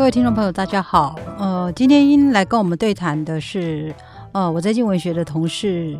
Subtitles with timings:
[0.00, 1.14] 各位听众朋友，大家好。
[1.36, 3.94] 呃，今天来跟我们对谈的是，
[4.32, 5.94] 呃，我在经文学的同事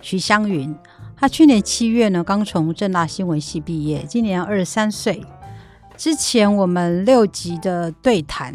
[0.00, 0.72] 徐香云。
[1.16, 5.20] 她去年七月呢，刚从正大新闻系毕业，今年二十三岁。
[5.96, 8.54] 之前我们六集的对谈，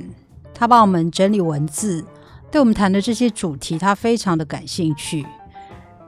[0.53, 2.05] 她帮我们整理文字，
[2.49, 5.25] 对我们谈的这些主题，她非常的感兴趣。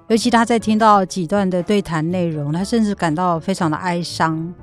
[0.08, 4.54] 尤其她在听到几段的对谈内容，她甚至感到非常的哀伤，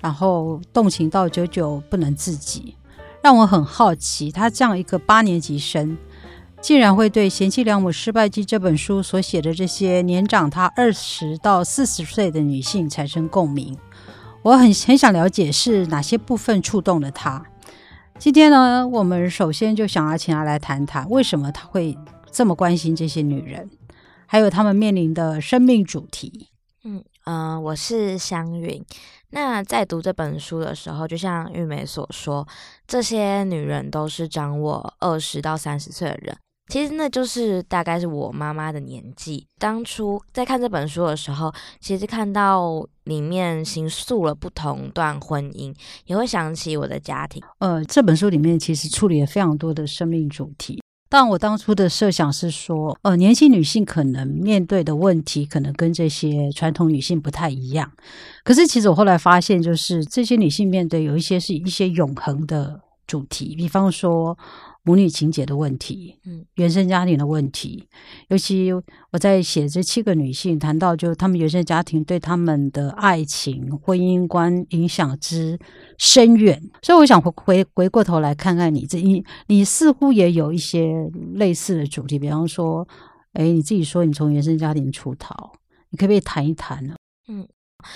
[0.00, 2.76] 然后动情到久久不能自己。
[3.26, 5.98] 让我很好奇，她这样一个八年级生。
[6.60, 13.76] 竟然会对《贤妻良母失败记》这本书所写的这些年长她二十到四十岁的女性产生共鸣，
[14.42, 17.44] 我很很想了解是哪些部分触动了她。
[18.16, 21.98] 今天呢，我们首先就想要请她来谈谈，为什么她会
[22.30, 23.68] 这么关心这些女人，
[24.26, 26.50] 还有她们面临的生命主题。
[26.84, 28.84] 嗯嗯，我是香云。
[29.30, 32.46] 那在读这本书的时候，就像玉梅所说，
[32.86, 36.36] 这些女人都是长我二十到三十岁的人。
[36.68, 39.46] 其实那就是大概是我妈妈的年纪。
[39.56, 45.72] 当初在看这本书的时候，其实看到里面形塑了不同段婚姻，
[46.06, 47.40] 也会想起我的家庭。
[47.60, 50.82] 呃，这本书里面其实处理了非常多的生命主题。
[51.08, 57.90] 但我当初的设想是说，呃，年轻女性可能面对的问题，可能跟这些传统女性不太一样。
[58.44, 64.36] 可是其实我后来发现，就是这些女性面对有一些是一些永恒的主题，比方说。
[64.86, 67.88] 母女情节的问题，嗯，原生家庭的问题，
[68.28, 68.72] 尤其
[69.10, 75.58] 我在写这七个女性谈到，就她们原生家庭对她们的爱情、婚姻观影响之
[75.98, 82.86] 深远，所以我想回回回过头来看看你这，你你似乎也有一些类似的主题，比方说，
[83.32, 85.52] 哎，你自己说你从原生家庭出逃，
[85.90, 86.94] 你可不可以谈一谈呢？
[87.26, 87.48] 嗯。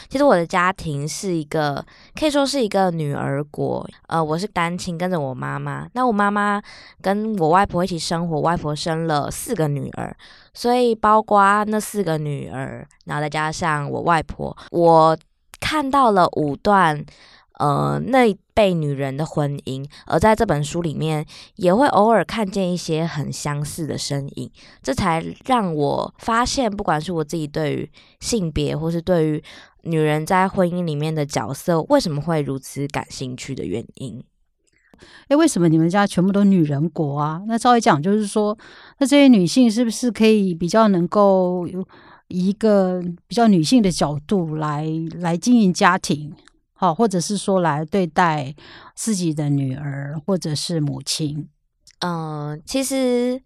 [0.09, 5.89] 其实我的家庭是一个可以说是一个女儿国，呃，我是单亲，跟着我妈妈。
[5.93, 6.61] 那我妈妈
[7.01, 10.17] 跟我外婆一起生活，外婆生了四个女儿，
[10.55, 15.17] 所以包括那四个女儿，然后再加上我外婆，我
[15.61, 17.05] 看到了五段。
[17.61, 21.23] 呃，那辈女人的婚姻，而在这本书里面，
[21.57, 24.51] 也会偶尔看见一些很相似的身影，
[24.83, 29.45] 这才让我发现，不管是我自己对于性别，或是对于
[29.83, 34.23] 女人在婚姻里面的角色，为什么会如此感兴趣的原因。
[35.29, 37.41] 诶，为什么你们家全部都女人国啊？
[37.47, 38.57] 那稍微讲，就是说，
[38.99, 41.67] 那这些女性是不是可以比较能够
[42.29, 46.35] 以一个比较女性的角度来来经营家庭？
[46.75, 48.55] 好，或者是说来对待
[48.95, 51.49] 自己的女儿，或者是母亲。
[52.01, 53.41] 嗯，其实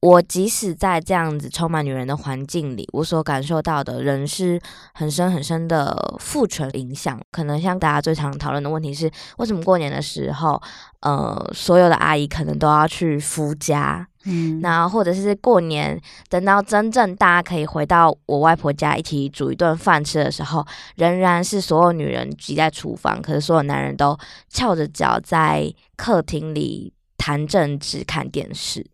[0.00, 4.60] 我即使在这样子充满女人的环境里，我所感受到的仍是
[4.94, 7.20] 很深很深的父权影响。
[7.32, 10.60] 可能像大家最常讨论的问题是，为什么过年的时候，
[11.00, 14.06] 呃，所有的阿姨可能都要去夫家？
[14.28, 28.84] 嗯，那或者是过年，等到真正大家可以回到我外婆家一起煮一顿饭吃的时候，仍然是所有女人挤在厨房，可是所有男人都翘着脚在客厅里谈政治、看电视。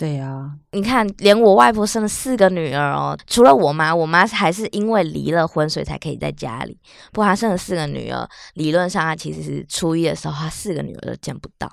[0.00, 6.74] 对啊，你看，连我外婆生了四个女儿哦，除了我妈，我妈还是因为离了婚，所以才可以在家里。
[7.12, 11.70] 不过她生了四个女儿，理论上她其实是初一的时候，她四个女儿都见不到。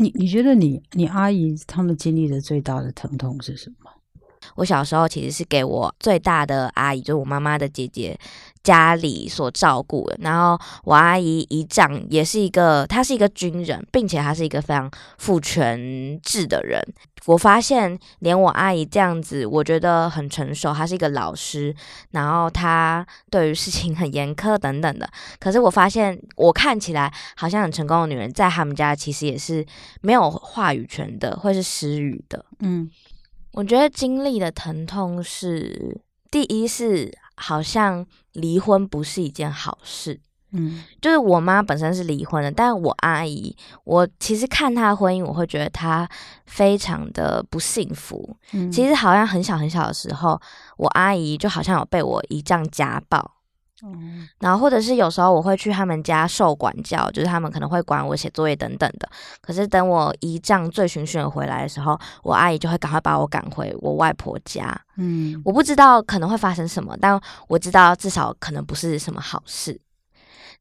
[0.00, 3.90] 你你觉得你你阿姨他们经历的最大的疼痛是什么？
[4.54, 8.18] 我小时候其实是给我最大的阿姨，就是我妈妈的姐姐
[8.62, 10.18] 家里所照顾的。
[10.20, 16.82] 然后我阿姨姨丈也是一个，他是一个军人，并且他是一个非常父权制的人。
[17.26, 21.74] 我发现连我阿姨这样子，我觉得很成熟，她是一个老师，
[22.12, 25.06] 然后她对于事情很严苛等等的。
[25.38, 29.66] 可是我发现，我看起来好像很成功的女人，在他们家其实也是
[30.00, 32.44] 没有话语权的，会是失语的。
[32.60, 32.90] 嗯。
[33.52, 40.20] 我觉得经历的疼痛是，第一是好像离婚不是一件好事，
[40.52, 46.08] 嗯，就是我妈本身是离婚的，但是我阿姨，我其实看她的婚姻，我会觉得她
[46.46, 48.36] 非常的不幸福。
[48.52, 50.40] 嗯，其实好像很小很小的时候，
[50.76, 53.37] 我阿姨就好像有被我姨丈家暴。
[54.38, 59.08] 然后或者是有时候我会去他们家受管教，就是他们可能会管我写作业等等的。
[59.40, 64.78] 可是等我姨丈醉醺醺回来的时候，我阿姨就会赶快把我赶回我外婆家。
[64.96, 69.80] 嗯，我不知道可能会发生什么，但我知道至少可能不是什么好事。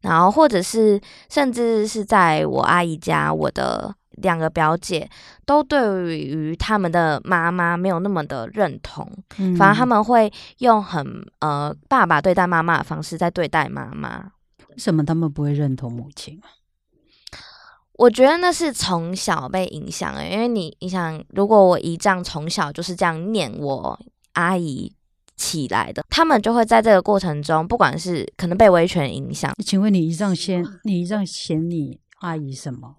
[0.02, 3.96] 然后或者是甚至是在我阿姨家，我的。
[4.18, 5.10] 两个表姐
[5.46, 9.12] 都对于他们的妈妈没有那么的认同，
[9.58, 14.32] 反而他们会用很呃爸爸对待妈妈的方式在对待妈妈。
[14.70, 16.54] 为什么他们不会认同母亲啊？
[17.94, 24.00] 我觉得那是从小被影响的，因为你你想，如果我姨丈从小就是这样念我
[24.34, 24.94] 阿姨
[25.36, 32.98] 起来的，他们就会在这个过程中，不管是可能被威权影响，请问你姨丈嫌你姨丈嫌你阿姨什么？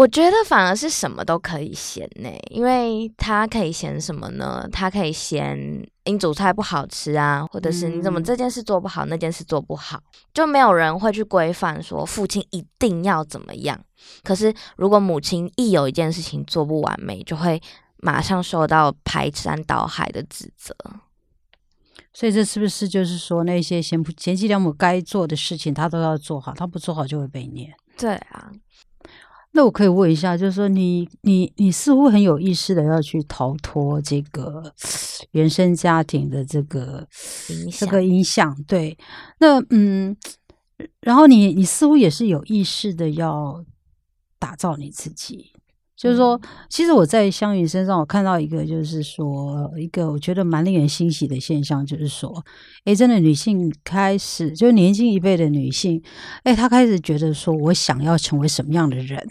[0.00, 4.66] 我觉得反而是什么都可以嫌呢，因为他可以嫌什么呢？
[4.72, 5.54] 他可以嫌
[6.06, 10.00] 你煮菜不好吃啊，或者是你怎么这件事做不好，那件事做不好，
[10.32, 13.78] 就没有人会去规范说父亲一定要怎么样。
[14.22, 17.60] 可是如果母亲一有一件事情做不完美，就会
[17.98, 20.74] 马上受到排山倒海的指责。
[22.14, 27.70] 所以这是不是就是说那些贤贤妻良母该做的事情，他都要做好，他不做好就会被念？
[27.98, 28.50] 对啊。
[29.52, 34.72] 那我可以问一下，就是说你你你似乎很有意识的要去逃脱这个
[35.32, 37.06] 原生家庭的这个
[37.72, 38.96] 这个影响，对？
[39.38, 40.16] 那嗯，
[41.00, 43.64] 然后你你似乎也是有意识的要
[44.38, 45.49] 打造你自己。
[46.00, 52.42] 就是说，其实我在香云身上，我看到一个，就是说，一个我觉得蛮令人欣喜的现象，就是说，
[52.86, 56.02] 哎，真的女性开始，就是年轻一辈的女性，
[56.44, 59.22] 哎，她开始觉得说，我想要成为什么样的人？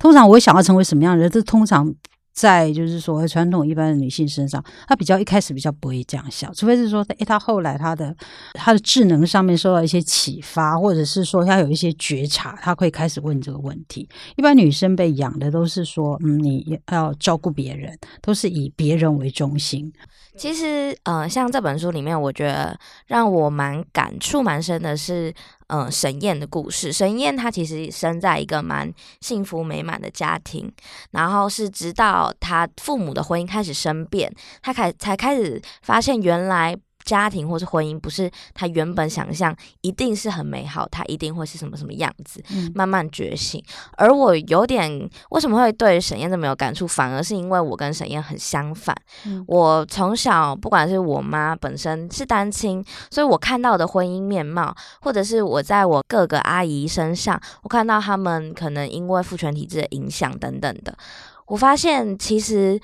[0.00, 1.30] 通常我想要成为什么样的人？
[1.30, 1.94] 这通常。
[2.36, 8.14] 在就是说传统一般的女性身上，她比较一开始比较不会这样想，除非是说，诶，她后来她的
[8.52, 14.06] 她的智能上面受到一些启发，或者是说她有一些觉察，她会开始问这个问题。
[14.36, 19.90] 一般女生被养的都是说，嗯，你要照顾别人，都是以别人为中心。
[20.36, 25.34] 其实，呃，像这本书里面，我觉得让我蛮感触蛮深的是。
[25.68, 26.92] 嗯，沈燕的故事。
[26.92, 28.88] 沈燕她其实生在一个蛮
[29.20, 30.72] 幸福美满的家庭，
[31.10, 36.76] 然后是直到她父母的婚姻开始生变，她开才开始发现原来。
[37.06, 42.42] 家庭或是婚姻不是他原本想象一定是很美好，他一定会是什么什么样子，
[42.74, 43.62] 慢慢觉醒。
[43.96, 48.94] 而我有点为什么会对沈燕这么有感触，反而是因为我跟沈燕很相反。
[49.46, 60.92] 我从小不管是我妈本身是单亲，所以我看到的婚姻面貌，或者是我在我各个阿姨身上，我看到他们可能因为父权体制的影响等等的，
[61.46, 62.80] 我发现其实。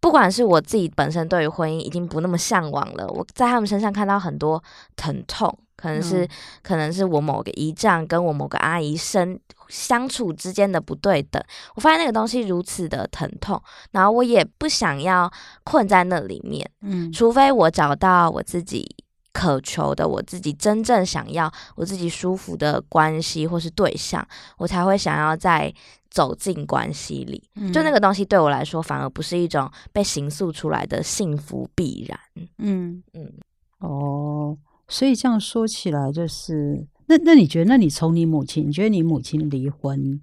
[0.00, 4.62] 不管是我自己本身对于婚姻已经不那么向往了，我在他们身上看到很多
[4.96, 6.26] 疼痛，可能是
[6.62, 9.38] 可能是我某个姨丈跟我某个阿姨生
[9.68, 11.42] 相处之间的不对等，
[11.74, 13.62] 我发现那个东西如此的疼痛，
[13.92, 15.30] 然后我也不想要
[15.64, 18.96] 困在那里面，嗯，除非我找到我自己
[19.32, 24.26] 渴求的，我自己真正想要，我自己舒服的关系或是对象，
[24.58, 25.72] 我才会想要在。
[26.12, 27.40] 走进关系里，
[27.72, 32.18] 就那个东西对我来说，反而不是一种被形塑出来的幸福必然。
[32.58, 33.32] 嗯嗯，
[33.78, 40.20] 哦，所以这样说起来，就是那那你觉得，那你从你母亲，你觉得你母亲离婚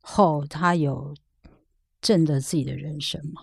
[0.00, 1.14] 后，她有
[2.00, 3.42] 挣得自己的人生吗？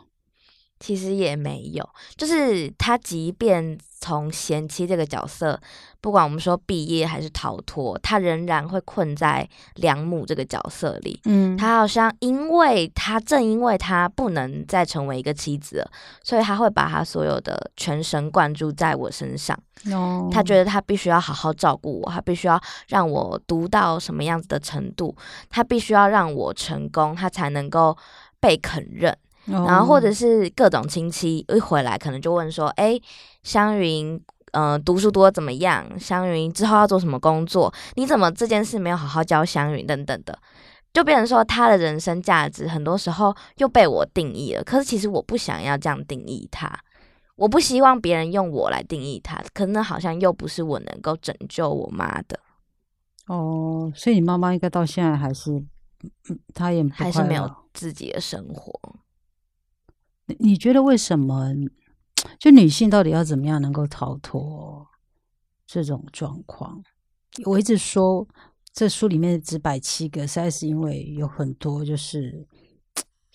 [0.80, 1.88] 其实也没有，
[2.18, 5.58] 就是她即便从贤妻这个角色。
[6.02, 11.18] 不管我们说毕业还是逃脱，他仍然会困在良母这个角色里。
[11.24, 15.90] 嗯，他好像因为他正因为他不能再成为一个妻子了，
[16.22, 19.58] 所以他会把他所有的全神贯注在我身上。
[19.94, 25.16] 哦，他觉得他必须要好好照顾我，他必须要让我读到什么样子的程度，
[25.50, 27.98] 他必须要让我成功，他才能够
[28.42, 29.18] 被肯认。
[29.46, 33.00] 然后或者是各种亲戚一回来，可能就问说：“哎，
[33.44, 34.22] 湘云。”
[34.56, 36.00] 嗯，读书多怎么样？
[36.00, 37.74] 湘云之后要做什么工作？
[37.96, 39.84] 你怎么这件事没有好好教湘云？
[39.84, 40.38] 等等的，
[40.94, 44.64] 就变成说他的人生价值很多时候又被我定义了。
[44.64, 46.72] 可是其实我不想要这样定义他，
[47.36, 49.44] 我不希望别人用我来定义他。
[49.56, 52.40] 可能好像又不是我能够拯救我妈的。
[53.26, 55.60] 哦，所以你妈妈应该到现在还是，
[56.54, 58.72] 她也还是没有自己的生活。
[60.26, 61.54] 你你觉得为什么？
[62.40, 64.88] 就女性到底要怎么样能够逃脱
[65.66, 66.82] 这种状况？
[67.46, 68.26] 我一直说，
[68.72, 72.48] 这书里面只摆七个，实在是因为有很多就是，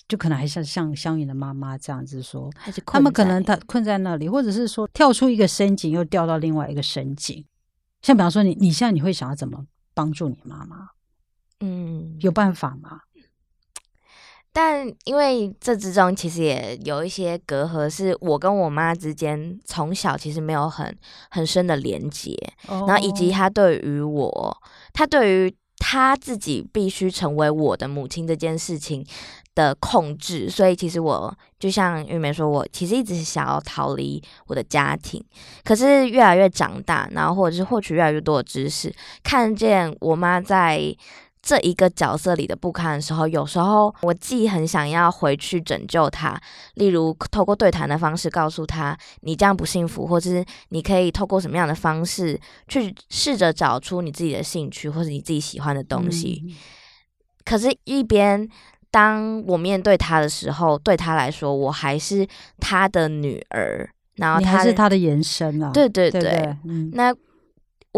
[0.07, 2.51] 就可能还像像香云的妈妈这样子说，
[2.87, 7.45] 他们可能他困在那里，或者是说跳出一个深井又掉到另外一个深井。
[8.01, 10.89] 像比方说，你你现在你会想要怎么帮助你妈妈？
[11.61, 13.03] 嗯，有办法吗？
[14.51, 20.93] 但因为这之中其实也有一些隔阂，是我跟我妈之间从小其实没有很
[21.31, 22.37] 很深的连接，
[22.67, 24.59] 然后以及她对于我，
[24.93, 29.07] 她对于她自己必须成为我的母亲这件事情
[29.55, 35.25] 的控制，所以其实我就像玉梅说，我其实一直想要逃离我的家庭，
[35.63, 40.97] 可是越来越长大，然后或者是获取越来越多的知识，看见我妈在。
[41.49, 46.39] 这一个角色里的不堪的时候，有时候我既很想要回去拯救他，
[46.75, 52.39] 例如透过对谈的方式告诉他你这样不幸福，或者是你可以透过什么样的方式
[52.69, 56.43] 去试着找出你自己的兴趣或者你自己喜欢的东西。
[56.45, 56.55] 嗯
[57.45, 58.47] 可是，一边
[58.91, 62.29] 当我面对他的时候，对他来说，我还是
[62.61, 66.31] 他的女儿，然后他还是他的延伸啊，对对对，对？
[66.31, 67.11] 对，嗯，那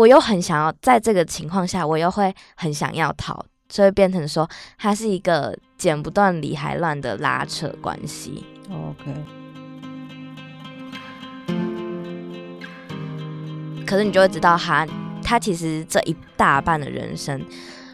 [0.00, 8.42] 我又很想要在这个情况下，我又会很想要逃，所以变成说，它是一个剪不断理还乱的拉扯关系。
[8.70, 9.14] OK，
[13.86, 14.88] 可是你就会知道他，
[15.22, 17.38] 他其实这一大半的人生，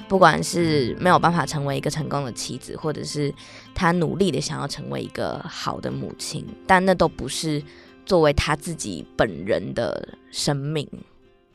[0.07, 3.35] 不管是没有办法成为一个成功的妻子，或者是
[3.75, 7.61] 他努力的想要成为一个好的母亲，但那都不是
[8.05, 10.89] 作为他自己本人的生命，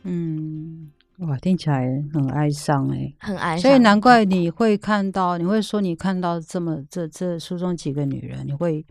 [0.04, 3.14] 嗯，哇，听起来很哀伤哎。
[3.20, 3.60] 很哀伤。
[3.60, 8.86] 所以难怪你会看到，你会说你看到这么这这书中几个女人，你会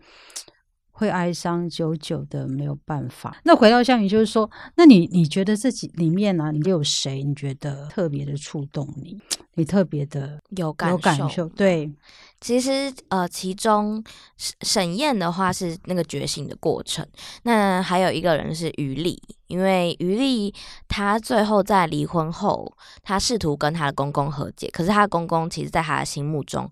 [1.01, 3.35] 会哀伤，久久的没有办法。
[3.43, 9.19] 那回到项羽，就是说，那你你觉得这几里面呢、你有谁你觉得特别的触动你，
[9.55, 11.49] 你特别的有感有感受？
[11.49, 11.91] 对，
[12.39, 14.03] 其实呃，其中
[14.37, 17.03] 沈沈燕的话是那个觉醒的过程，
[17.41, 20.53] 那还有一个人是于丽，因为于丽
[20.87, 26.69] 她最后在离婚后，她试图跟她的公公和解，可是她的公公其实在她的心目中，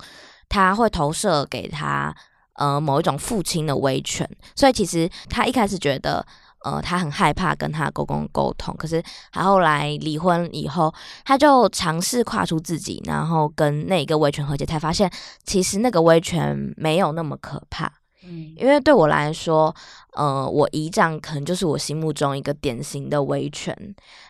[0.47, 2.15] 他会投射给她
[2.59, 6.23] 呃某一种父亲的威权，所以其实他一开始觉得。
[6.65, 9.01] 呃，她很害怕跟她公公沟通，可是
[9.31, 15.09] 她后来离婚以后，她就尝试跨出自己，然后跟那个威权和解，才发现
[15.45, 17.89] 其实那个威权没有那么可怕。
[18.25, 19.73] 嗯因为对我来说，
[20.17, 23.73] 呃，我姨丈可能就是我心目中一个典型的威权，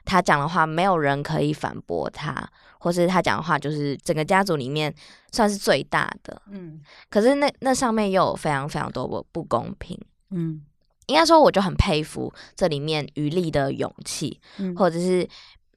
[0.05, 2.47] 他讲的话没有人可以反驳他，
[2.79, 4.91] 或是他讲的话就是整个家族里面
[5.31, 6.41] 算是最大的。
[6.49, 9.95] 嗯可是那那上面又有非常非常多不不公平。
[10.31, 10.63] 嗯
[11.05, 15.27] 应该说，我就很佩服这里面余力的勇气，嗯，或者是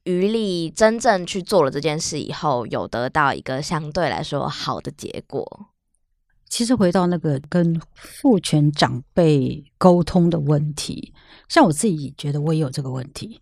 [0.05, 5.69] 余力真正去做了这件事以后，有得到一个相对来说好的结果。
[6.51, 11.15] 其实回到那个跟父权长辈沟通的问题，
[11.49, 13.41] 像我自己觉得我也有这个问题。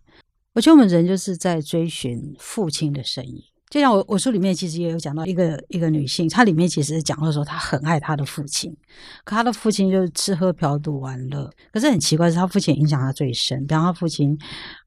[0.53, 8.75] 我觉得我们人就是在追寻父亲的身影，就像我我书里面其实也有讲到一个一个女性，她里面其实讲到说她很爱她的父亲，
[9.23, 11.49] 可她的父亲就是吃喝嫖赌玩乐。
[11.71, 13.65] 可是很奇怪，是她父亲影响她最深。
[13.65, 14.37] 比方她父亲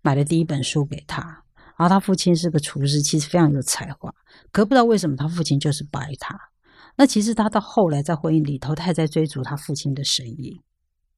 [0.03, 1.23] 买了第一本书给她，
[1.79, 4.15] 然后她父亲是个厨师，其实非常有才华，
[4.53, 6.39] 可不知道为什么她父亲就是不爱她。
[6.97, 10.61] 那其实她到后来在婚姻里头，她还在追逐她父亲的身影。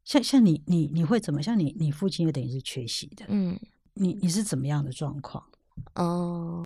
[0.04, 1.42] 像像你你你会怎么？
[1.42, 3.58] 像你你父亲也等于是缺席的，嗯
[3.94, 5.42] 你你是怎么样的状况？
[5.94, 6.64] 嗯、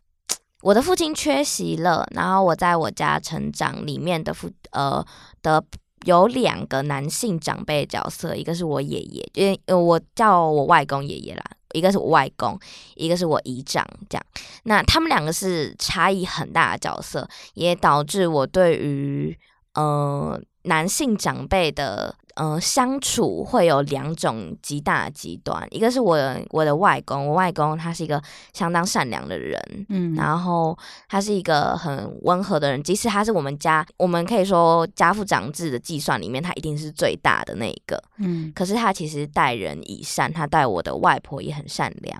[0.61, 5.03] 我的父亲缺席了，然后我在我家成长里面的父呃
[5.41, 5.63] 的
[6.05, 12.59] 有两个男性长辈角色，一个是我爷爷，因为我叫我外公爷爷啦，一个是我外公，
[12.95, 14.25] 一个是我姨丈，这样。
[14.63, 19.37] 那他们两个是差异很大的角色，也导致我对于
[19.73, 26.17] 呃男性长辈的呃相处会有两种极大的极端，一个是我
[26.49, 28.19] 我的外公，我外公他是一个
[28.51, 30.75] 相当善良的人，嗯然后
[31.07, 38.01] 他是一个很温和的人，即使他是我们家，我们可以说家父长制的计算里面，他一定是最大的那一个。
[38.17, 42.19] 嗯可是他其实待人以善，他待我的外婆也很善良。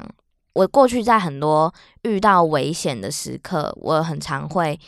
[0.53, 1.73] 我过去在很多
[2.03, 4.79] 遇到危险的时刻，我很常会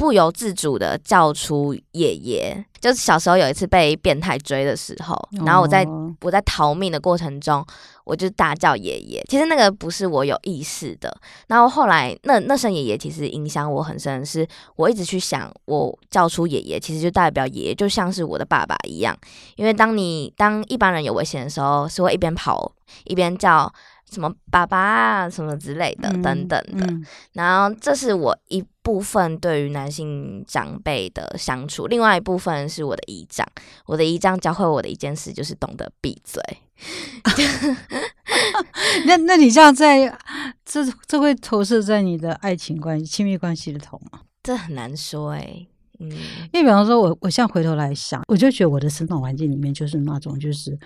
[0.00, 2.64] 不由自主的叫出爷爷。
[2.80, 7.62] 就是小时候有一次被变态追的时候，然后我在哦我在逃命的过程中，
[8.04, 9.22] 我就大叫爷爷。
[9.28, 11.14] 其实那个不是我有意识的，
[11.48, 19.14] 然后后来那那声爷爷其实影响我很深是，我一直去想，我叫出爷爷，其实就代表爷爷就像是我的爸爸一样。
[19.56, 22.72] 因为当你当一般人有危险的时候，是会一边跑
[23.04, 23.70] 一边叫
[24.10, 26.86] 什么爸爸啊什么之类的、嗯等等的。
[26.86, 33.46] 嗯然后这是我一部分对于男性长辈的相处，另外一部分是我的姨丈。
[33.86, 36.42] 我的姨丈教会我的一件事就是懂得闭嘴。
[39.06, 40.18] 那那你这样在
[40.64, 44.20] 这这会投射在你的爱情关系、亲密关系里头吗？
[44.42, 45.66] 这很难说哎、
[45.98, 46.10] 嗯
[46.50, 50.78] 因为比方说我我现在回头来想，我就觉得我的生长环境里面就是那种就是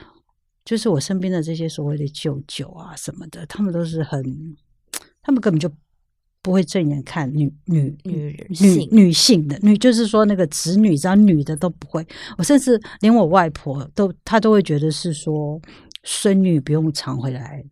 [0.65, 4.23] 就是我身边的这些所谓的舅舅啊什么的，他们都是很，
[5.23, 5.71] 他们根本就
[6.43, 12.07] 不会正眼看女女女女性女性的女，就是说那个子女，只要女的都不会。
[12.39, 15.61] 我甚至连我外婆都，她都会觉得是说
[16.03, 17.65] 孙女不用常回来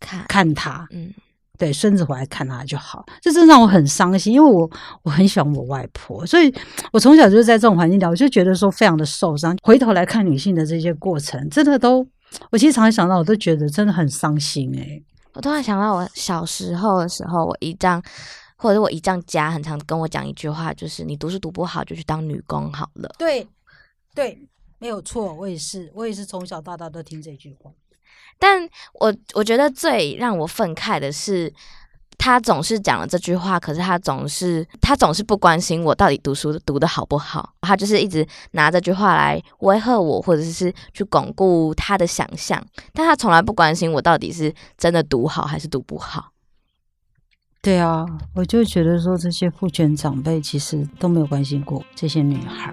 [0.00, 1.12] 看看她，嗯
[1.58, 3.04] 对，孙子回来看她就好。
[3.22, 4.70] 这真让我很伤心，因为我
[5.02, 6.52] 我很喜欢我外婆，所以
[6.92, 9.56] 我从小就是在这种环境里，我就觉得说非常的受伤。
[9.62, 12.06] 回头来看女性的这些过程，真的都，
[12.50, 15.02] 我其实常常想到，我都觉得真的很伤心哎。
[15.32, 18.02] 我突然想到，我小时候的时候，我姨丈
[18.56, 23.14] 或者我姨丈家很常跟我讲一句话，就是你读书读不好，就去当女工好了。
[23.18, 23.46] 对，
[24.14, 24.38] 对，
[24.78, 27.70] 没有错，我也是，我也是从小到大都听这句话。
[28.38, 31.52] 但我我觉得最让我愤慨的是，
[32.18, 46.32] 他总是讲了这句话，可是他总是他总是不关心我到底读书读的好不好，他就是一直拿这句话来威吓我，或者是去巩固他的想象，但他从来不关心我到底是真的读好还是读不好。
[47.62, 52.72] 对啊，我就觉得说这些父权长辈其实都没有关心过这些女孩。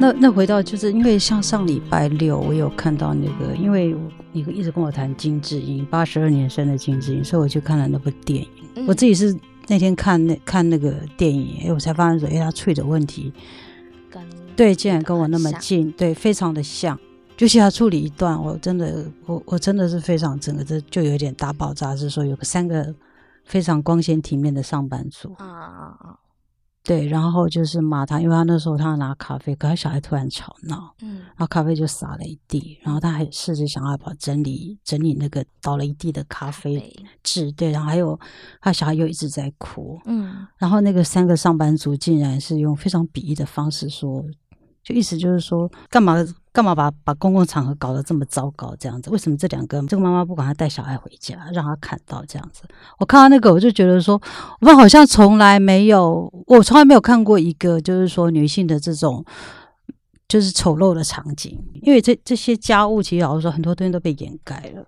[0.00, 3.94] 那那回到就是因为像上礼拜六我有看到那个，因为
[4.30, 8.86] 你一直跟我谈金智英八十二年生的金智英，所以我去看了那部电影。
[8.86, 9.36] 我自己是
[9.66, 13.32] 那天看那看那个电影，哎，我才发现说，哎，他处理的问题，
[14.54, 16.96] 对，竟然跟我那么近，对，非常的像。
[17.36, 22.94] 就是他处理一段，我真的，我我真的是非常整个这就有点大爆炸，是说有个三个
[23.44, 26.18] 非常光鲜体面的上班族啊啊啊。
[26.88, 36.90] 对，然后就是骂他，因为他那时候他要拿咖啡，可他小孩突然吵闹，嗯，然后咖啡就洒了一地，然后他还试着想要把整理整理那个倒了一地的咖啡
[37.22, 38.18] 渍，对，然后还有
[38.62, 44.24] 他小孩又一直在哭，嗯，然后那个三个上班族竟然是用非常鄙夷的方式说。
[44.80, 46.14] 就意思就是说，干嘛
[46.58, 49.10] 干嘛把把公共场合搞得这么糟糕这样子？
[49.10, 52.62] 为什么这两个这个妈妈不管他带小孩回家，让他看到这样子？
[52.98, 54.20] 我看到那个，我就觉得说，
[54.60, 59.24] 我们好像从来没有，我从来没有看过一个就是说女性的这种
[60.26, 61.56] 就是丑陋的场景。
[61.80, 64.84] 因为这这些家务，其实老实说，很多东西都被掩盖了。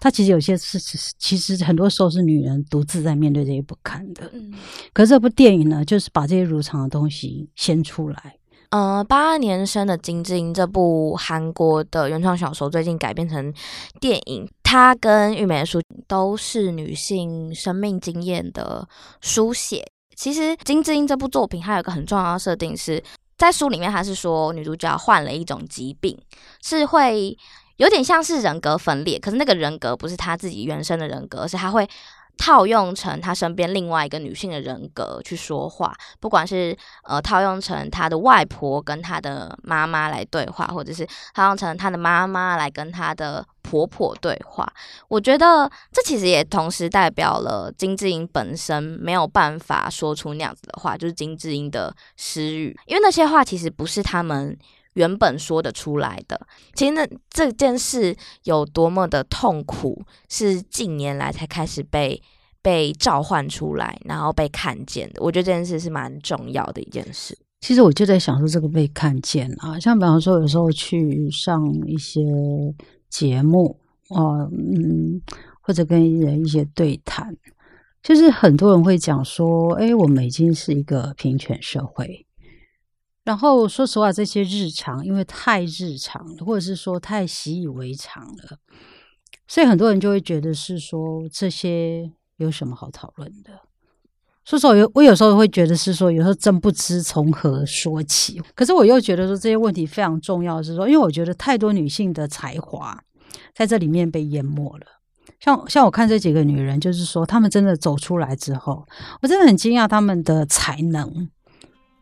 [0.00, 0.80] 他其实有些事，
[1.16, 4.28] 其实很多时候是女人独自在面对这些不堪的。
[4.34, 4.52] 嗯，
[4.92, 8.34] 可是这部电影呢，就是把这些如常的东西掀出来。
[8.70, 13.50] 呃，八二年生的金智英这部韩国的原创小说最近改编成
[13.98, 18.86] 电影，它跟玉美的书都是女性生命经验的
[19.22, 19.90] 书写。
[20.14, 23.02] 其实金智英这部作品还有一个很重要的设定是
[23.38, 26.18] 在书里面，它是说女主角患了一种疾病，
[26.62, 27.34] 是会
[27.78, 31.88] 有点像是人格分裂，可是那个人格不是她自己原生的人格，是她会。
[32.38, 44.66] 套用成他身边另外一个女性的人格去说话，不管是呃套用成他的外婆跟他的妈妈来对话，或者是套用成他的妈妈来跟他的婆婆对话，
[45.08, 54.56] 我觉得这其实也同时代表了金智英本身没有办法说出那样子的话，就是金智英的失语，因为那些话其实不是他们。
[54.98, 56.40] 原本说得出来的，
[56.74, 62.20] 其实那这件事有多么的痛苦，是近年来才开始被
[62.60, 65.22] 被召唤出来，然后被看见的。
[65.22, 67.38] 我觉得这件事是蛮重要的一件事。
[67.60, 72.20] 其实我就在想说，这个被看见啊，像比方说有时候去上一些
[73.08, 75.22] 节目啊，嗯，
[75.60, 77.32] 或者跟人一些对谈，
[78.02, 82.24] 就是很多人会讲说，哎，我们已经是一个平权社会。
[83.28, 88.56] 然后说实话，这些日常因为太日常，或者是说太习以为常了，
[89.46, 93.50] 所以很多人就会觉得是说这些有什么好讨论的？
[94.46, 98.40] 说实话，有我有时候会觉得是说，有时候真不知从何说起。
[98.54, 102.98] 可是我又觉得说这些问题非常重要，是说，因为我觉得太多女性的才华
[103.54, 104.86] 在这里面被淹没了。
[105.38, 108.86] 像像我看这几个女人，就是说她们真的走出来之后，
[109.20, 111.28] 我真的很惊讶她们的才能。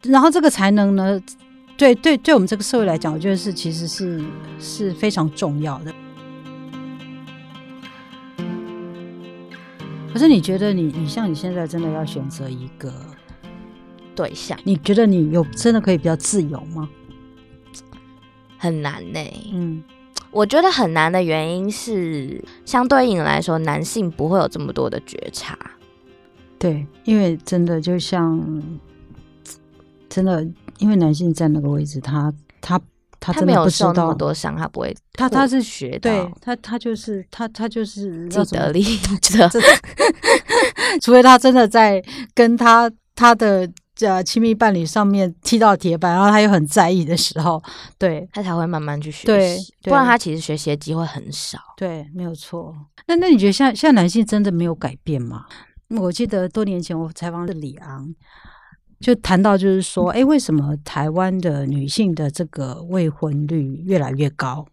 [0.03, 1.21] 然后这个才能呢，
[1.77, 4.25] 对对对我们这个社会来讲，我觉得是其实是
[4.59, 5.93] 是非常重要的。
[10.13, 12.93] 可是你觉得你你像你现在真的要选择一个
[14.15, 16.89] 对象，你觉得你有真的可以比较自由吗？
[18.57, 19.21] 很难呢。
[19.53, 19.83] 嗯，
[20.31, 25.59] 我觉得很难的原因是，相对应来说，男性不会有这么多的觉察。
[26.59, 28.63] 对，因为真的就像。
[30.17, 30.43] 真的，
[30.79, 32.81] 因为男性在那个位置，他他
[33.21, 39.47] 他他没有受那么多伤，他不会，他他是学对他他就是他他就是既得利益者，
[41.03, 42.03] 除非他真的在
[42.33, 47.63] 跟他他的呃亲密伴侣上面踢到铁板，然后他又很在意的时候，
[47.99, 51.59] 对他才会慢慢去学习，不然他其实学习的机会很少。
[51.77, 52.75] 对，没有错。
[53.07, 55.45] 那那你觉得现在现在男性真的没有改变吗？
[55.91, 58.15] 我记得多年前我采访的李昂。
[58.99, 64.67] 就谈到，就是说，哎，为什么台湾的女性的这个未婚率越来越高？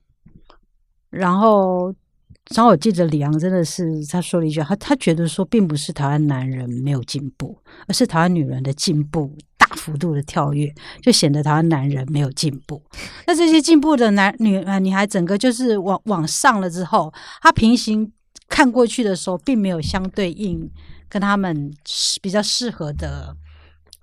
[1.09, 1.93] 然后，
[2.55, 7.57] 然后我记得李阳真的是他说了一句，他他觉得说，并不是台湾男人没有进步，
[7.87, 12.81] 而是台湾女人的进步大幅度的跳跃，就显得台湾男人没有进步。
[13.27, 18.09] 那这些进步的男女啊女孩，整个就是往往上了之后，他平行
[18.47, 20.71] 看过去的时候，并没有相对应
[21.09, 21.71] 跟他们
[22.21, 23.35] 比较适合的。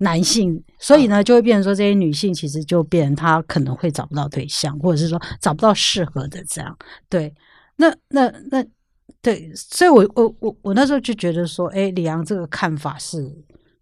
[0.03, 6.75] 男性，所以呢，就会变成说，这些女性其实就变，她可能会找不到对象，或者是说找不到适合的这样。
[7.11, 7.35] 对，
[7.77, 8.65] 那那那，
[9.21, 13.31] 对，所以我我我我那时候就觉得说，哎，李阳这个看法是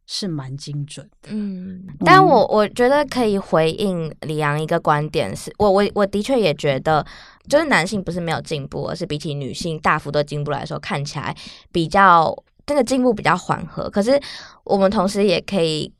[0.07, 1.28] 是蛮精准的。
[1.31, 7.07] 嗯，但我我觉得可以回应李阳一个观点，是我我我的确也觉得，
[7.48, 11.33] 就是男性不是没有进步，而是比起女性大幅度进步来说，看起来
[11.70, 13.88] 比较这个进步比较缓和。
[13.88, 14.20] 可是
[14.64, 15.92] 我们同时也可以。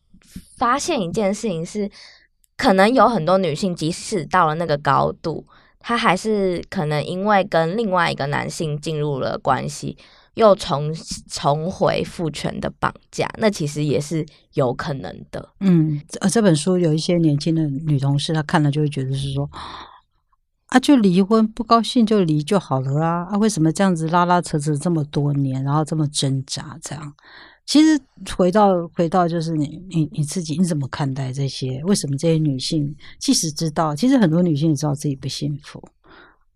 [0.59, 1.89] 发现一件事情是，
[2.57, 5.47] 可能有很多女性，即使到了那个高度，
[5.79, 9.97] 她还是可能因为跟另外一个男性进入了关系，
[10.35, 10.93] 又重
[11.31, 13.29] 重回父权的绑架。
[13.39, 15.49] 那其实也是有可能的。
[15.61, 19.49] 嗯，呃，这本书有一些年轻的女同事，她看了就会觉得是说，
[20.67, 27.15] 啊，就离婚，不高兴就离就好了啊，啊，为什么这样子拉拉扯扯这么多年，然后这么挣扎这样？
[27.69, 28.01] 其实
[28.35, 31.85] 回到回到就是你你你自己你怎么看待这些？
[31.85, 35.79] 为什么这些女性即使知道，其实很多女性也知道自己不幸福，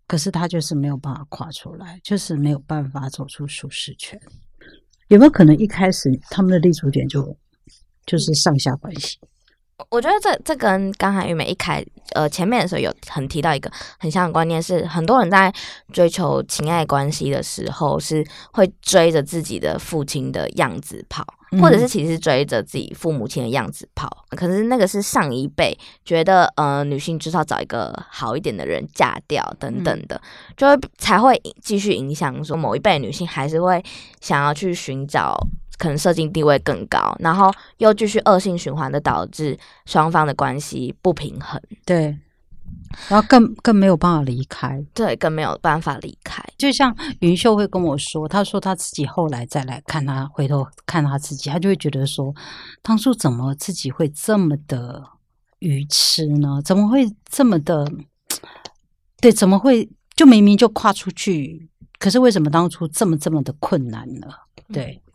[0.07, 4.19] 可是她就是没有办法跨出来，就是没有办法走出舒适圈。
[5.09, 7.37] 有没有可能一开始他们的立足点就
[8.07, 9.19] 就是上下关系？
[9.89, 11.83] 我觉得这这跟刚才玉美一开
[12.13, 15.53] 呃前面的时候有很提到一个很像的观念，是很多人在
[15.91, 21.25] 追求情爱关系的时候，是会追着自己的父亲的样子跑，
[21.59, 24.25] 或者是其实追着自己父母亲的样子跑。
[24.29, 30.21] 可是那个是上一辈觉得呃女性至少找一个好一点的人嫁掉等等的，
[30.55, 33.83] 就会才会继续影响说某一辈女性还是会
[34.21, 35.35] 想要去寻找。
[35.83, 42.17] 可能社经地位更高，然后又继续恶性循环的导致双方的关系不平衡，对，
[43.09, 46.41] 然后更更没有办法离开，对，更没有办法离开。
[46.57, 52.33] 就像云秀会跟我说，他说他自己后来再来看他，回头看他自己，他就会觉得说，
[52.81, 55.03] 当初怎么自己会这么的
[55.59, 56.61] 愚痴呢？
[56.63, 57.85] 怎么会这么的？
[59.19, 61.67] 对，怎么会就明明就跨出去，
[61.99, 64.27] 可是为什么当初这么这么的困难呢？
[64.71, 64.97] 对。
[64.97, 65.12] 嗯，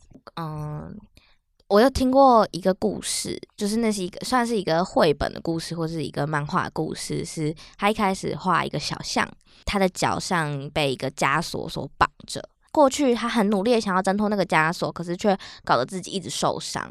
[1.67, 7.23] 我有听过一个故事，就是那是一个算是一个绘本的故事，或是一个漫画故事。
[7.23, 9.29] 是他一开始画一个小象，
[9.65, 12.41] 他的脚上被一个枷锁所绑着。
[12.71, 16.83] 过去他很努力的想要挣脱那个枷锁，可是却搞得自己一直受伤，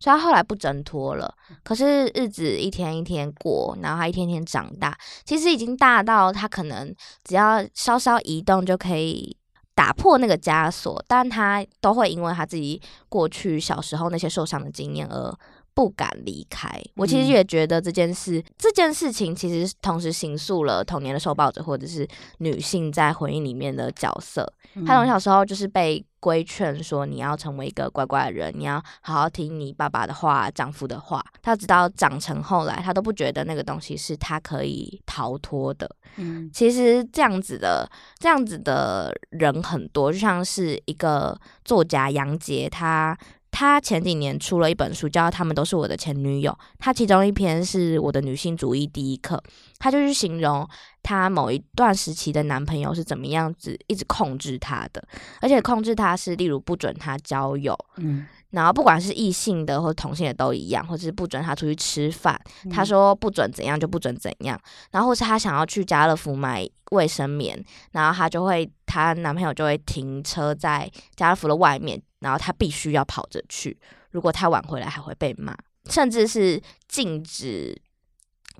[0.00, 1.34] 所以他后来不挣脱了。
[1.62, 9.36] 可是日子一天一天过，然后他一天天长大，其实已经大到他可能只要稍稍移动就可以。
[9.74, 15.34] 打破那个枷锁，但他都会因为他自己过去小时候那些受伤的经验而
[15.74, 16.68] 不敢离开。
[16.94, 22.06] 我其实也觉得这件事，这件事情其实同时形塑了童年的受暴者或者是
[22.38, 24.50] 女性在婚姻里面的角色。
[24.86, 26.04] 她从小时候就是被。
[26.22, 31.20] 规劝说你要成为一个乖乖的人，你要好好听你爸爸的话、丈夫的话。
[31.42, 35.96] 她直到长成后来，她都不觉得那个东西是她可以逃脱的。
[36.18, 43.18] 嗯，其实这样子的、这样子的人很多，就像是一个作家杨杰，他。
[43.52, 46.50] 他前几年出了一本书，叫《他们都是我的前女友》。
[46.78, 49.40] 他其中一篇是我的女性主义第一课，
[49.78, 50.66] 他就是形容
[51.02, 55.06] 她某一段时期的男朋友是怎么样子一直控制她的，
[55.42, 64.58] 而且控制她是例如不准她交友，嗯，然后不管是异性的或同性的都一样，或者是不准她出去吃饭，他说不准怎样就不准怎样，
[64.92, 72.02] 然后或是他想要去家乐福买卫生棉，然后她就会，她男朋友就会停车在家乐福的外面。
[72.22, 73.78] 然后他必须要跑着去，
[74.10, 75.54] 如果他晚回来还会被骂，
[75.90, 77.76] 甚至是禁止，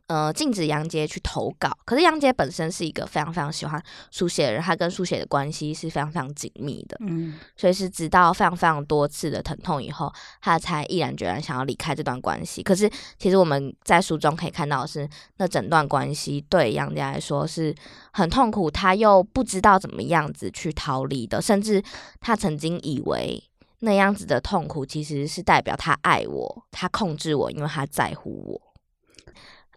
[0.08, 1.70] 呃，禁止杨杰去投稿。
[1.84, 6.96] 可是杨杰本身是一个非常非常喜欢书写的人，他跟书写的关系是非常非常紧密的。
[7.00, 12.62] 嗯，所以是直到非常非常多次的疼痛以后，他才毅然决然想要离开这段关系。
[12.62, 17.74] 可是其实我们在书中可以看到，是那整段关系对杨杰来说是
[18.12, 21.82] 很痛苦，他又不知道怎么样子去逃离的，甚至
[22.20, 23.42] 他曾经以为。
[23.82, 28.60] 那样子的痛苦其实是代表他爱我，他控制我，因为他在乎我。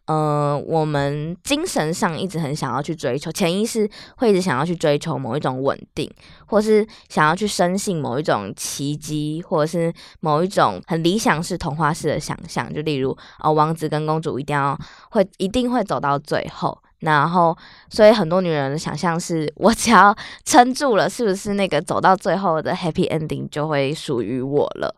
[0.05, 6.07] 呃，我们精神上一直很想要去追求，潜意识会一直想要去追求某一种稳定，
[6.45, 12.71] 或是想要去深信某一种奇迹，或者是某一种很理想式、童话式的想象。
[12.71, 14.77] 就例如，哦，王子跟公主一定要
[15.09, 16.79] 会一定会走到最后。
[16.99, 17.55] 然后，
[17.89, 24.95] 所以很多女人的想象是我只要 撑住了，是不是那个走到最后的 happy ending 就会属于我了？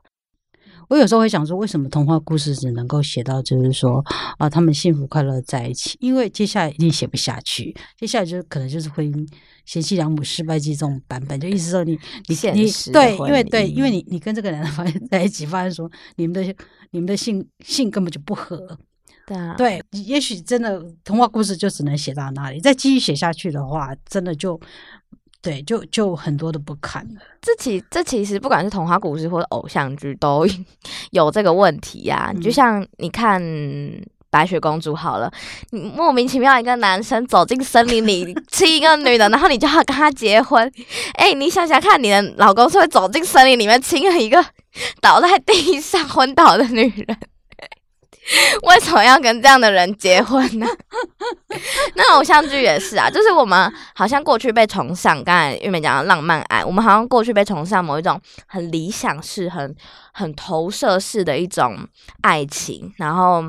[0.90, 4.02] 我有时候会想说，为什么童话故事只能够写到就是说
[4.38, 5.98] 啊，他们幸福快乐在一起？
[6.00, 9.28] 因为接下来一定写不下去，接下来就可能就是婚姻
[9.66, 11.92] 贤妻良母失败记这种版本，就意思说你
[12.30, 16.56] 你你对，因为对，因为你你跟这个男的发现在一起，发现说你们的
[16.92, 18.78] 你们的性性根本就不合。
[19.28, 24.58] 对啊，对，也许真的童话故事就只能写到那里，再继续写下去的话，真的就
[25.42, 27.20] 对，就就很多的不堪了。
[27.42, 30.48] 这其这其实不管是童话故事或者偶像剧，都
[31.12, 32.34] 有这个问题呀。
[32.42, 33.42] 就像你看
[34.30, 35.30] 白雪公主好了，
[35.72, 40.72] 你莫名其妙一个男生走进森林里 亲一个女的，然后你就要跟他结婚。
[41.16, 44.42] 哎，你想想看，你的老公是会走进森林里面亲了一个
[45.02, 47.18] 倒在地上昏倒的女人。
[48.64, 50.68] 为什么要跟这样的人结婚呢？
[51.96, 59.76] 那偶像剧也是啊，就是我们好像过去被崇尚，刚才玉美讲的浪漫爱，我们好像过去被崇尚某一种很理想式、很
[60.12, 61.88] 很投射式的一种
[62.22, 63.46] 爱情，然后。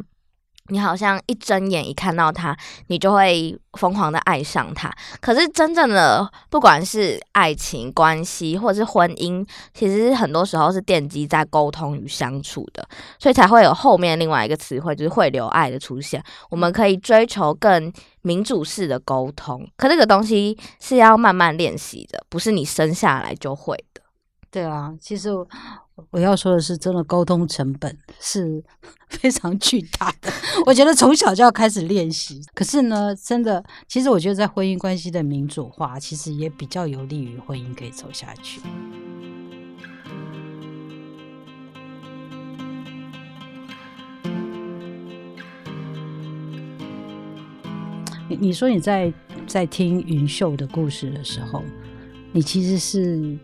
[0.69, 2.57] 你好像一睁眼一看到他，
[2.89, 4.91] 你就会疯狂的爱上他。
[5.21, 12.87] 可是真正的不管是爱情关系或者是婚姻，其实很多时候是奠基在沟通与相处的，
[13.19, 16.23] 所以才会有后面另外一个词汇就是会留爱的出现。
[16.51, 24.03] 我们可以追求更民主式的沟通，可这个东西是要慢慢练习的，不是你生下来就会的。
[24.51, 25.31] 对啊，其实。
[26.11, 28.63] 我要说的是，真的沟通成本是
[29.11, 30.33] 非常巨大的。
[30.67, 32.41] 我觉得从小就要开始练习。
[32.55, 38.61] 可是呢，真的，其实我觉得在婚姻关系的民主化，其实也比较有利于婚姻可以走下去。
[48.29, 49.13] 你你说你在
[49.47, 51.63] 在听云秀的故事的时候，
[52.33, 53.39] 你其实是。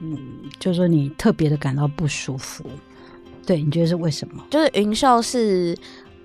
[0.00, 0.18] 嗯，
[0.58, 2.64] 就是说你特别的感到不舒服，
[3.46, 4.44] 对你觉得是为什么？
[4.50, 5.74] 就是云秀是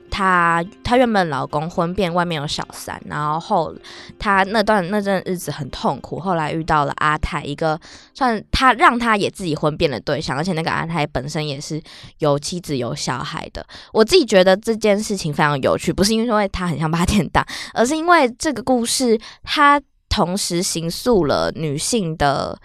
[0.09, 3.73] 她，她原本老公婚变，外面有小三，然后后
[4.19, 7.79] 她那段那阵日子很痛苦，后来遇到了阿泰，一个
[8.13, 11.81] 算他让她也自己婚变的对象，而且那个阿泰本身也是
[12.17, 13.65] 有妻子有小孩的。
[13.93, 22.59] 我自己觉得这件事情非常有趣，不是因为他很像八点档，而是因为这个故事它同时形塑了女性的。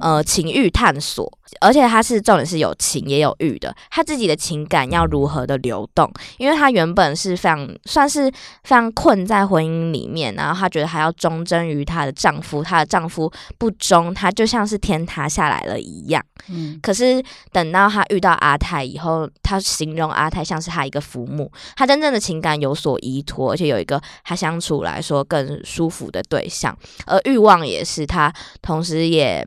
[0.00, 1.26] 呃，情欲探索，
[1.60, 6.08] 而且他是重点是有情也有欲的，他自己的情感要如何的流动？
[6.36, 16.24] 因为他原本是非常算是非常困在婚姻里面，然后他觉得还要忠贞于她的丈夫，她的丈夫不忠，她就像是天塌下来了一样。
[16.48, 17.20] 嗯，可是
[17.50, 29.44] 等到她遇到阿泰以后，她形容阿泰像是她一个父母，她真正的情感有所依托，而且有一个她相处来说更舒服的对象，而欲望也是她，同时也。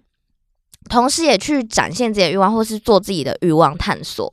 [0.89, 4.29] 同时也去展现自己的欲望，或是做自己的欲望探索，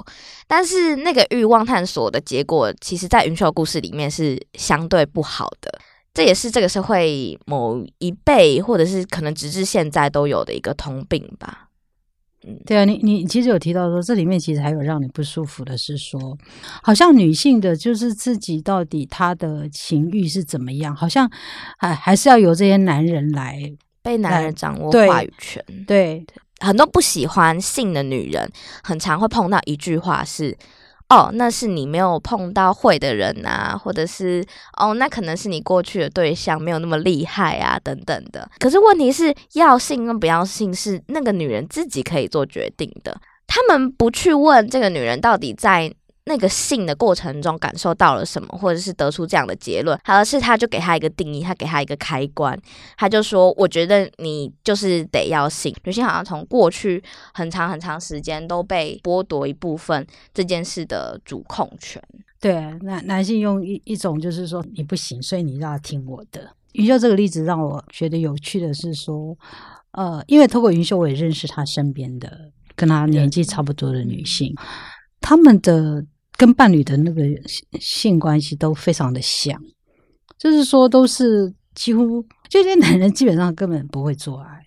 [0.47, 5.79] 但是那个欲望探索的结果，其实在云秀故事里面是相对不好的。
[6.15, 11.69] 这也是这个社会某一辈，或者是可能直至现在都有的一个通病吧。
[12.45, 16.37] 嗯，对啊，你你其实有提到说，这里面其实还有让你不舒服的是说，
[16.83, 21.31] 好像女性的就是自己到底她的情欲是怎么样，好像
[21.77, 23.77] 还还是要由这些男人来。
[24.09, 26.25] 被男人掌握话语权，对
[26.61, 28.51] 很多不喜欢性的女人，
[28.83, 30.57] 很常会碰到一句话是
[31.11, 34.42] ：“哦，那是你没有碰到会的人啊，或者是
[34.79, 43.14] 哦，那可能是你过去的对象没有那么厉害啊，等等的。”可是问题是要性跟不要性是那个女人自己可以做决定的，
[43.47, 45.92] 他们不去问这个女人到底在。
[46.29, 52.57] 那个性的过程中感受到了什么，或者是得出这样的结论，而是他就给他一个定义，他给他一个开关，
[52.97, 62.01] 他就说：“我觉得你就是得要性。”女性好像从过去很长很长时间都被剥夺一部分这件事的主控权。
[62.38, 66.51] 对，那男性用一一种就是说你不行，所以你要听我的。
[66.75, 69.35] 云秀这个例子让我觉得有趣的是说，
[69.93, 74.55] 呃，因为透过云秀，我也认识他身边的跟他年纪差不多的女性，
[75.23, 76.05] 他们的。
[76.38, 77.22] 跟伴侣的那个
[77.79, 79.61] 性关系都非常的像，
[80.38, 84.64] 就是说都是几乎，这些男人基本上根本不会做爱，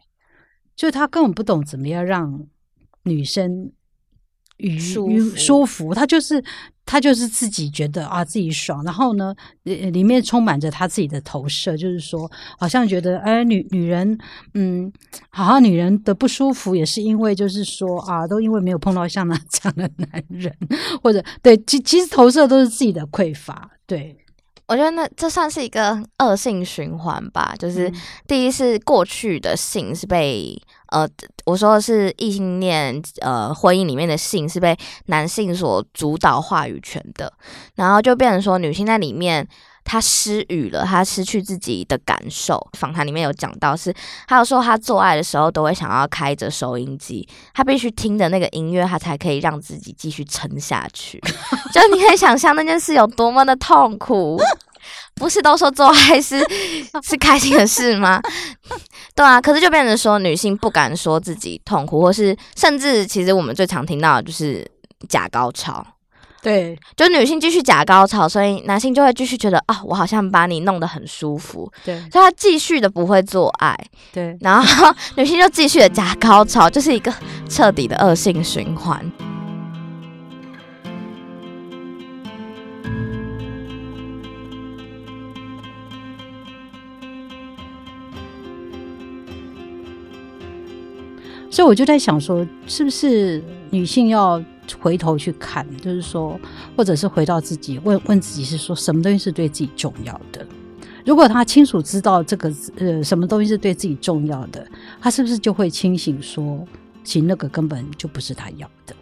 [0.76, 2.46] 就他根本不懂怎么样让
[3.04, 3.72] 女生。
[4.62, 4.80] 愉
[5.36, 6.44] 舒服，他就是
[6.86, 14.18] 他就是自己觉得啊自己爽，然后呢，里面充满着他自己的投射，就是说，好像觉得哎女女人，
[14.54, 14.92] 嗯，
[15.30, 20.56] 好像女人的不舒服也是因为就是说啊，都因为没有碰到像他 这样的男人，
[21.02, 24.18] 或者对，其其实投射都是自己的匮乏，对。
[24.68, 27.54] 我觉得那这算是一个恶性循环吧。
[27.60, 27.94] 就是嗯
[28.26, 31.06] 第一是过去的性是被呃，
[31.46, 34.78] 我说的是异性恋呃婚姻里面的性是被
[35.08, 37.32] 男性所主导话语权的，
[37.76, 39.48] 然后就变成说女性在里面。
[39.84, 42.66] 她失语了，她失去自己的感受。
[42.78, 43.92] 访谈里面有讲到是，
[44.28, 51.20] 她有说她做爱的时候都会想要开着收音机，她必须听着那个音乐，她才可以让自己继续撑下去。
[51.74, 54.40] 就你可以想象那件事有多么的痛苦。
[55.16, 56.40] 不是都说做爱是
[57.04, 58.22] 是开心的事吗？
[59.16, 64.66] 对啊，可是就变成说女性不敢说自己痛苦，或是甚至其实我们最常听到的就是
[65.10, 65.86] 假高潮，
[66.42, 73.78] 对，就女性继续假高潮，所以男性就会继续觉得啊，我好像把你弄得很舒服，对，所以他继续的不会做爱，
[74.14, 77.14] 对，然后 女性就继续的假高潮，就是一个
[77.50, 79.31] 彻底的恶性循环。
[91.52, 94.42] 所以我就在想说，是不是女性要
[94.80, 96.40] 回头去看，就是说，
[96.78, 100.48] 或者是回到自己问问自己，是说什么东西是对自己重要的？
[101.06, 104.66] 如果她清楚知道这个呃什么东西是对自己重要的，
[105.02, 106.66] 她是不是就会清醒说，
[107.04, 108.96] 其实那个根本就不是她要的？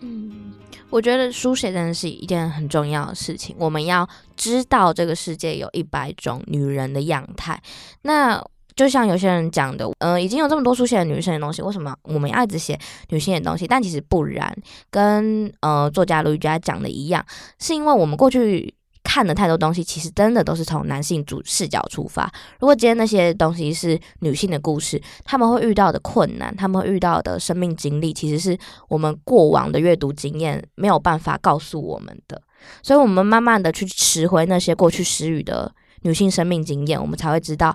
[0.00, 0.52] 嗯，
[0.90, 3.56] 我觉得书写真的是一件很重要的事情。
[3.58, 7.60] 我们要知道这个世界有一百种女人的样态。
[8.02, 8.40] 那
[8.76, 13.66] 就像有些人讲的，呃，已经有这么多书写女生的东西，为什么我们要一直写女性的东西？
[13.66, 14.54] 但其实不然，
[14.90, 17.24] 跟呃作家卢瑜伽讲的一样，
[17.58, 18.72] 是因为我们过去。
[19.08, 22.28] 看的太多东西，其实真的都是从男性主视角出发。
[22.58, 28.58] 如果今天那些东西是女性的故事，他们会遇到的困难，他们会遇到的生命经历，其实是
[28.88, 32.42] 我们过往的阅读经验没有办法告诉我们的。
[32.82, 37.72] 所以，我们慢慢的去拾回那些过去失语的女性生命经验，我们才会知道，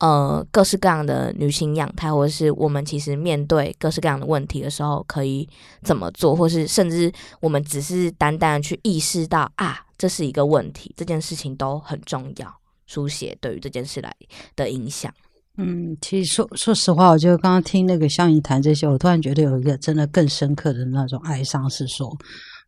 [0.00, 5.48] 呃，各式各样的女性样态，或者是我们其实面对各式各样的问题的时候，可以
[5.82, 12.52] 怎么做，或是甚至我们只是单单去意识到啊，这是一个问题，这件事情都很重要。
[12.86, 14.12] 书写对于这件事来
[14.56, 15.12] 的影响。
[15.58, 22.10] 嗯，其实说说实话，我觉得刚刚听那个向云谈这些，我突然觉得有一个真的更深刻的那种哀伤，是说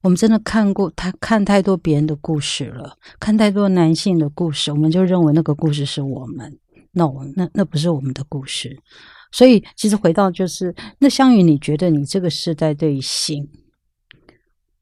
[0.03, 6.59] 我们真的看过他看太多别人的故事了，看太多男性的故事，我们就认为那个故事是我们
[6.93, 8.79] ，no，那那不是我们的故事。
[9.31, 13.49] 所以其实回到就是，那香云，你觉得你这个时代对性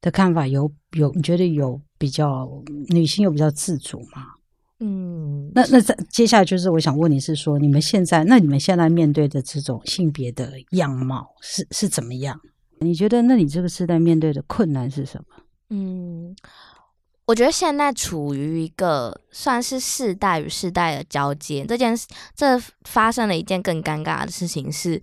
[0.01, 2.51] 的看法有有，你觉得有比较
[2.89, 4.27] 女性有比较自主吗？
[4.81, 12.41] 嗯，那那在接下来就是我想问你是说，你们现在那你们现在面对的这种性别的样貌是是怎么样？
[12.81, 15.45] 你觉得那你这个时代面对的困难是什么？
[15.69, 16.35] 嗯，
[17.31, 21.65] 我觉得现在处于一个算是世代与世代的交接。
[21.65, 25.01] 这件事，这发生了一件更尴尬的事情是，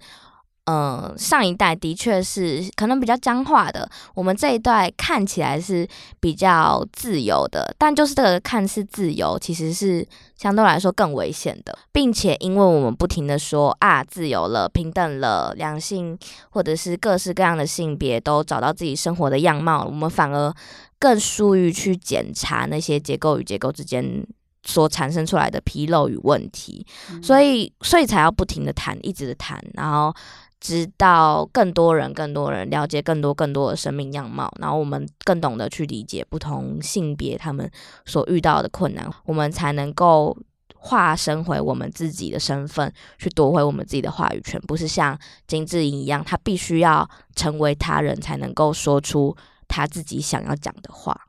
[0.67, 5.88] 呃，上一代的确是可能比较僵化的，我们这一代看起来是
[6.19, 20.53] 比较自由的，但就是这个看似自由，其实是相对来说更危险的，并且因为我们不停的说啊，自由了、平等了，两性或者是各式各样的性别都找到自己生活的样貌，我们反而
[20.99, 24.27] 更疏于去检查那些结构与结构之间
[24.65, 26.86] 所产生出来的纰漏与问题，
[27.23, 30.13] 所以所以才要不停的谈，一直的谈，然后
[30.60, 37.70] 直到更多人、更多人了解更多更多的生命样貌，然后我们更懂得去理解不同性别他们
[38.06, 40.38] 所遇到的困难，我们才能够。
[40.80, 45.17] 化身回我们自己的身份，去夺回我们自己的话语权，不是像
[45.48, 49.36] 金智英一样，她必须要成为他人才能够说出
[49.67, 51.20] 她自己想要讲的话。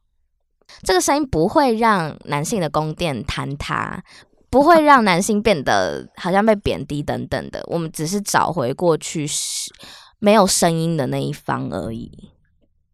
[0.83, 4.01] 这个声音不会让男性的宫殿坍塌，
[4.51, 7.63] 不会让男性变得好像被贬低等等的。
[7.67, 9.73] 我们只是找回过去是
[10.19, 12.31] 没有声音的那一方而已。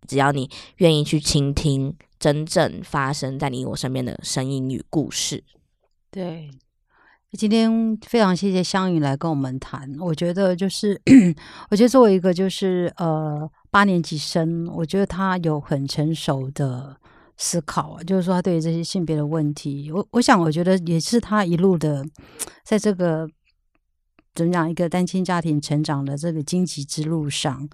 [0.07, 5.43] 只要你愿意去倾听真正发生在你我身边的声音与故事。
[6.11, 6.51] 对，
[7.33, 9.91] 今天非常谢谢香云来跟我们谈。
[9.99, 11.01] 我觉得就是，
[11.71, 16.97] 我觉得作为一个就是呃八年级生，我觉得他有很成熟的
[17.37, 22.05] 思考，就是说他对于这些性别的问题，我我想我觉得也是他一路的
[22.65, 23.29] 在这个
[24.35, 27.69] 怎么讲一个单亲家庭成长的这个荆棘之路上。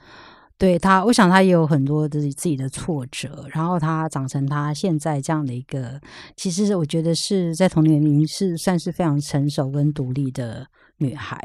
[0.59, 5.99] 对他，我想他也有很多的自己的挫折，然后他长成他现在这样的一个，
[6.37, 10.67] 其实我觉得是在同年龄是算是非常成熟跟独立的
[11.01, 11.39] 女孩，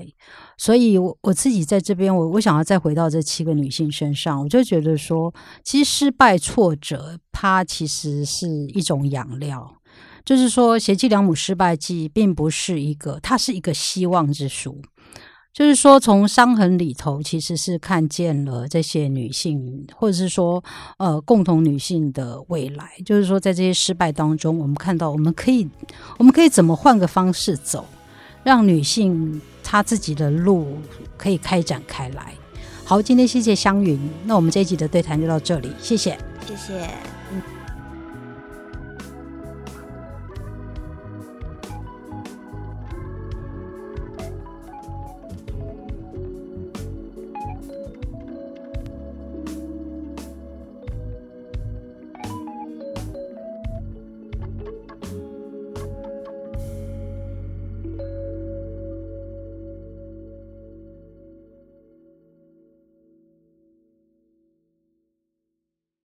[0.57, 5.33] 所以我我自己在这边，我我想要再回到这七个女性身上，我就觉得说，
[5.63, 9.75] 其实失败挫折它其实是一种养料。
[10.23, 14.81] 就是说贤妻良母失败记并不是一个，它是一个希望之书。
[15.53, 20.61] 就是说，从伤痕里头，其实是看见了这些女性，或者是说，
[20.97, 22.91] 呃，共同女性的未来。
[23.05, 25.65] 就是说，在这些失败当中，我们看到我们可以，
[26.17, 27.85] 我们可以怎么换个方式走，
[28.45, 30.77] 让女性她自己的路
[31.17, 32.33] 可以开展开来。
[32.85, 36.15] 好，今天谢谢香云，那我们这一集的对谈就到这里，谢谢，
[36.47, 37.14] 谢谢。